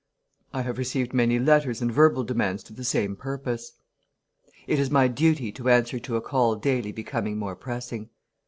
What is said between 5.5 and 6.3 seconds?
to answer to a